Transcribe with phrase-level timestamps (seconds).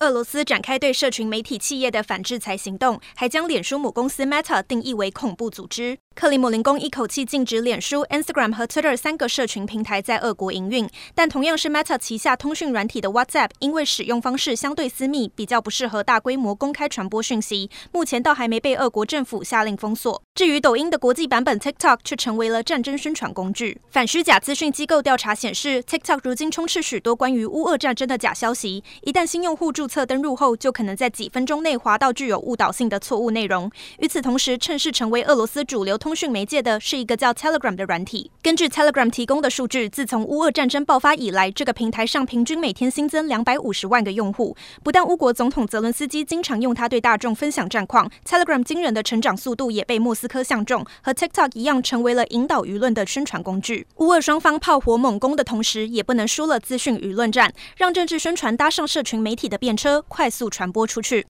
[0.00, 5.98] 俄罗斯展开对社群媒体企业的反制裁行动，还将脸书母公司 Meta 定义为恐怖组织。
[6.14, 20.22] 克里姆林宫一口气禁止脸书、Instagram 和 Twitter 三个社群平台在俄国营运，但同样是 Meta 旗下通讯软体的 WhatsApp，因为使用方式相对私密，比较不适合大规模公开传播讯息，目前倒还没被俄国政府下令封锁。
[20.34, 23.78] 至于抖音的国际版本 TikTok 却成为了战争宣传工具。
[23.90, 33.68] 反虚假资讯机构调查显示，TikTok 如今充斥许多关于乌俄战争的假消息，一旦新用户注册登入后，就可能在几分钟内滑到具有误导性的错误内容。
[33.98, 38.30] 与此同时，趁势成为俄罗斯主流通讯媒介的是一个叫 Telegram 的软体。
[38.40, 44.56] 根据 Telegram 提供的数据，自从乌俄战争爆发以来，这个平台上平均每天新增两百五十万个用户。
[44.84, 53.86] 不但乌国总统泽伦斯基经常用它对大众分享战况，Telegram 惊人的成长速度也被莫斯科相中，和 TikTok 一样，成为了引导舆论的宣传工具。
[53.96, 61.26] 乌俄双方炮火猛攻的同时，也不能输了资讯舆论战，让政治宣传搭上社群媒体的便车，快速传播出去。